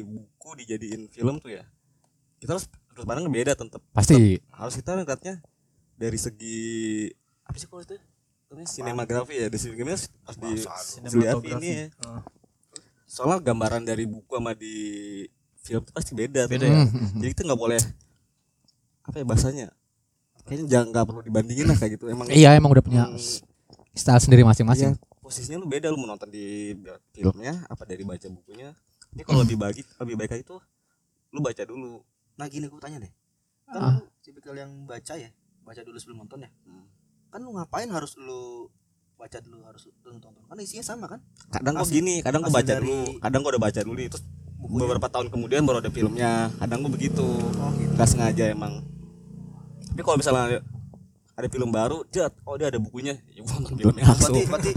[0.04, 1.64] buku dijadiin film tuh ya
[2.36, 4.36] kita harus terus pandang beda tetap Pasti.
[4.52, 5.40] harus kita ngeliatnya
[5.96, 7.08] dari segi
[7.42, 7.96] apa sih kalau itu
[8.52, 10.50] namanya sinematografi ya dari segi harus harus di
[11.08, 12.20] dilihat ini ya Heeh.
[13.08, 14.76] soalnya gambaran dari buku sama di
[15.62, 16.58] film tuh pasti beda tuh.
[16.58, 16.84] Beda ya?
[17.16, 17.80] Jadi kita nggak boleh
[19.02, 19.66] apa ya bahasanya
[20.42, 23.18] kayaknya jangan nggak perlu dibandingin lah kayak gitu emang Iya emang udah punya Hmm,
[23.94, 24.92] style sendiri masing-masing.
[24.92, 26.76] iya, posisinya lu beda lu mau nonton di
[27.16, 28.76] filmnya apa dari baca bukunya?
[29.16, 30.60] Ini kalau lebih baik lebih baik tuh
[31.32, 32.04] lu baca dulu.
[32.36, 33.12] Nah gini gua tanya deh.
[33.64, 33.96] Kan Ah.
[33.96, 35.32] lu tipikal yang baca ya
[35.64, 36.52] baca dulu sebelum nonton ya?
[36.68, 36.84] Hmm.
[37.32, 38.68] kan lu ngapain harus lu
[39.16, 40.36] baca dulu harus lu nonton?
[40.36, 41.24] Kan isinya sama kan?
[41.48, 44.24] Kadang kok gini kadang asli baca dari dulu kadang gua udah baca dulu terus
[44.60, 44.80] bukunya.
[44.84, 47.24] beberapa tahun kemudian baru ada filmnya kadang gua begitu.
[47.56, 47.92] Oh gitu.
[47.96, 48.84] Nggak sengaja emang.
[49.88, 50.60] Tapi kalau misalnya
[51.32, 52.32] ada film baru jat.
[52.44, 53.16] Oh dia ada bukunya.
[53.32, 54.04] Ya gua nonton filmnya.
[54.04, 54.72] langsung berarti berarti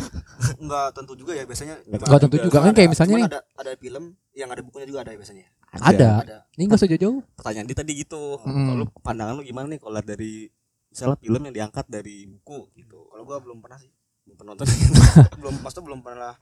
[0.63, 2.57] nggak tentu juga ya biasanya Nggak tentu juga.
[2.63, 3.27] Kan kayak misalnya nih.
[3.27, 5.45] ada ada film yang ada bukunya juga ada ya biasanya.
[5.75, 6.09] Ada.
[6.23, 6.37] Ada.
[6.55, 7.19] Ini nggak usah jauh-jauh.
[7.35, 8.39] Pertanyaan dia tadi gitu.
[8.47, 8.65] Mm.
[8.71, 9.79] kalau lu pandangan lu gimana nih?
[9.83, 10.47] Kalau dari
[10.87, 12.99] misalnya film yang diangkat dari buku gitu.
[13.11, 13.91] Kalau gua belum pernah sih.
[14.35, 14.65] Penonton
[15.43, 16.33] belum maksudnya belum pernah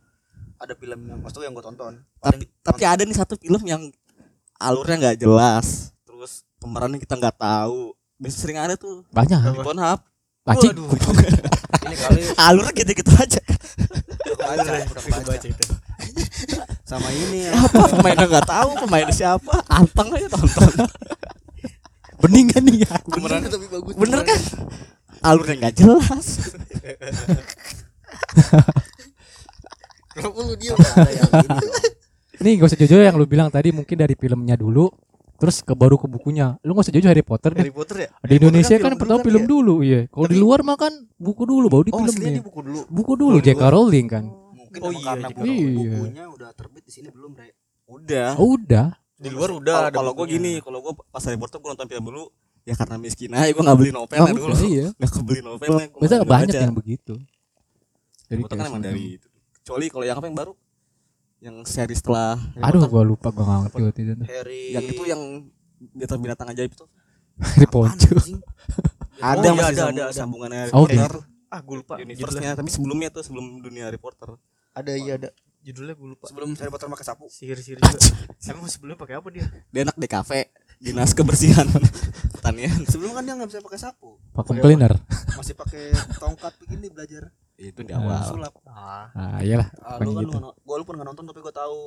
[0.57, 1.93] ada film yang maksudnya yang gua tonton.
[2.21, 3.81] Tapi tapi ada nih satu film yang
[4.61, 5.89] alurnya nggak jelas.
[6.05, 9.05] Terus pemerannya kita nggak tahu biasa sering ada tuh.
[9.09, 9.39] Banyak.
[9.39, 9.99] Di Pornhub.
[10.43, 10.75] Anjing.
[11.87, 13.41] ini kali alurnya gitu-gitu aja.
[14.27, 15.65] Udah baca udah baca itu.
[16.89, 17.51] sama ini ya.
[17.55, 17.83] apa?
[17.95, 19.53] Pemainnya nggak tahu pemainnya siapa?
[19.71, 20.87] Anteng aja tonton
[22.23, 23.93] bening kan nih ya beneran tapi bagus.
[23.99, 24.39] Bener kan?
[25.23, 26.27] Alurnya nggak jelas.
[30.15, 31.59] Kenapa lu dia ada yang ini.
[32.43, 34.91] Ini gak usah jauh-jauh yang lu bilang tadi mungkin dari filmnya dulu
[35.35, 36.55] terus ke baru ke bukunya.
[36.61, 37.61] Lu gak usah jauh Harry Potter deh.
[37.61, 38.09] Harry Potter ya?
[38.19, 39.47] Di Indonesia kan film pertama dulu kan film ya?
[39.47, 39.99] dulu iya.
[40.07, 42.79] Kalau di luar mah kan buku dulu baru di oh filmnya di buku dulu.
[42.87, 43.61] Buku dulu Oh, J.K.
[43.65, 44.23] Rowling kan.
[44.25, 45.35] Mungkin Oh iya, karena J.K.
[45.35, 45.91] buku Rowling.
[45.93, 47.49] bukunya udah terbit di sini belum Bre
[47.85, 48.29] udah.
[48.35, 48.87] Oh udah?
[49.13, 52.23] Di luar udah kalau gue gini kalau gue pas Harry Potter gue nonton film dulu
[52.63, 54.55] ya karena miskin aja gue nggak beli novel Oh, dulu.
[54.65, 54.87] iya.
[54.95, 57.13] Nggak kebeli novelnya gua biasa banyak yang begitu.
[58.25, 59.27] Harry Potter kan emang dari itu.
[59.53, 60.51] Kecuali kalau yang apa yang baru
[61.43, 65.03] yang seri setelah Harry aduh gua lupa gua nggak ngerti waktu itu Harry yang itu
[65.03, 65.21] yang
[65.83, 66.85] binatang binatang ajaib itu.
[67.35, 68.15] Harry Potter.
[69.19, 70.05] ada iya, masih ada, sambung- ada, ada.
[70.09, 71.11] sambungannya Harry Oh, Potter.
[71.49, 74.39] ah gue lupa judulnya universe-nya tapi sebelumnya tuh sebelum dunia Harry Potter.
[74.71, 75.29] Ada iya ada.
[75.59, 76.25] Judulnya gue lupa.
[76.25, 77.99] Sebelum Harry Potter pakai sapu sihir-sihir juga.
[78.49, 79.45] Emang sebelumnya pakai apa dia?
[79.69, 80.39] Dia enak di kafe
[80.77, 81.67] dinas kebersihan.
[82.33, 84.15] Pertanian sebelum kan dia nggak bisa pakai sapu.
[84.31, 84.93] Vacuum cleaner
[85.33, 87.27] masih pakai tongkat begini belajar
[87.57, 88.01] itu di Ah.
[88.01, 88.21] awal.
[88.25, 88.53] Sulap.
[88.65, 89.07] Ah.
[89.13, 90.37] Ah iyalah ah, lu kan gitu.
[90.41, 91.81] lu gue lu pun nggak nonton tapi gue tahu.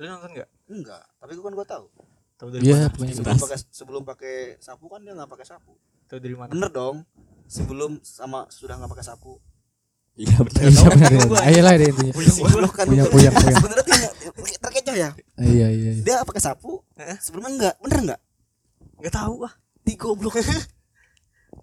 [0.00, 0.48] Lu nonton nggak?
[0.70, 1.86] Enggak tapi gue kan gue tahu.
[2.40, 3.12] Tahu dari Iya, mana?
[3.12, 5.72] sebelum pakai sebelum pakai sapu kan dia nggak pakai sapu.
[6.08, 6.50] Tahu dari mana?
[6.50, 6.96] Bener dong.
[7.46, 9.38] Sebelum sama sudah nggak pakai sapu.
[10.18, 12.12] Iya benar iya benar ya ayolah deh intinya.
[12.12, 13.06] Bener.
[13.08, 13.34] puyang, puyang.
[13.56, 15.10] sebenarnya dia terkecoh ya.
[15.38, 16.02] Iya iya iya.
[16.02, 16.82] dia pakai sapu
[17.22, 18.20] sebelumnya enggak bener enggak
[19.00, 19.54] nggak tahu ah.
[19.80, 20.36] Di goblok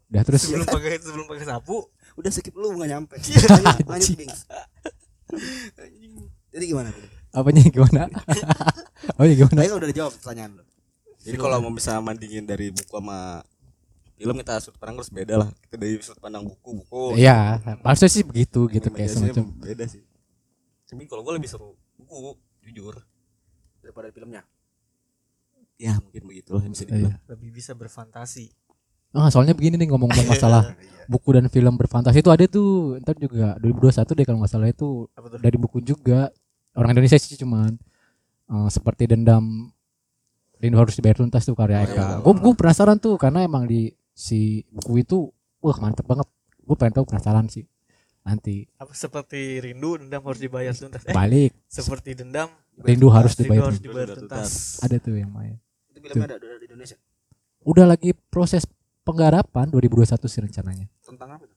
[0.08, 0.48] udah terus.
[0.48, 1.84] Sebelum pakai sebelum pakai sapu
[2.17, 3.15] udah skip lu nggak nyampe.
[3.30, 4.49] Iya, lanjut Bings.
[6.51, 6.89] Jadi gimana
[7.38, 8.03] apanya gimana?
[9.17, 9.62] Oh iya gimana?
[9.62, 10.63] Tadi udah dijawab pertanyaan lu?
[11.21, 13.45] Jadi kalau mau bisa bandingin dari buku sama
[14.17, 15.49] film kita sudut pandang harus beda lah.
[15.63, 17.03] Kita dari sudut pandang buku buku.
[17.15, 19.53] Iya harusnya sih begitu gitu kayak semacam.
[19.63, 20.01] beda sih.
[20.89, 22.36] Tapi kalau gue lebih seru buku
[22.67, 22.99] jujur.
[23.80, 24.43] Daripada filmnya?
[25.77, 26.91] Ya mungkin begitulah yang bisa iya.
[26.91, 28.49] Dibilang lebih bisa berfantasi
[29.12, 33.56] ah soalnya begini nih ngomong-ngomong masalah buku dan film berfantasi itu ada tuh ntar juga
[33.58, 36.28] 2021 deh kalau nggak salah itu dari buku juga
[36.74, 37.72] orang Indonesia sih cuman
[38.46, 39.72] eh, seperti dendam
[40.58, 41.93] rindu harus dibayar tuntas tuh karya Oh, Eka.
[41.93, 42.17] iya.
[42.20, 46.26] Gue gue penasaran tuh karena emang di si buku itu wah mantep banget.
[46.60, 47.63] Gue pengen tahu penasaran sih
[48.20, 53.48] nanti apa seperti rindu dendam harus dibayar tuntas eh balik seperti dendam rindu harus rindu
[53.48, 53.88] dibayar harus tuntas.
[53.88, 54.52] dibayar Rindu tuntas
[54.84, 55.56] Ada tuh yang main.
[55.88, 56.98] itu filmnya ada ada di Indonesia
[57.63, 58.67] Udah lagi proses
[59.08, 60.88] penggarapan 2021 sih rencananya.
[61.08, 61.56] tentang apa tuh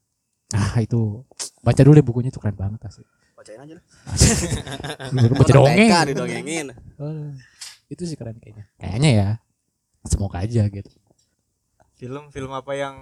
[0.50, 1.26] Ah itu
[1.62, 3.02] baca dulu deh bukunya tuh keren banget asli.
[3.34, 3.84] bacain aja lah
[5.40, 5.90] baca dongeng.
[6.12, 6.66] Didongengin
[7.00, 7.32] Oh,
[7.88, 8.68] itu sih keren kayaknya.
[8.76, 9.28] Kayaknya ya.
[10.06, 10.90] Semoga aja gitu.
[12.00, 12.96] film film apa yang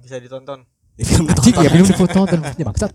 [0.00, 0.64] bisa ditonton
[0.98, 2.92] Ya, film Anjing ya difoto nonton maksudnya bangsat.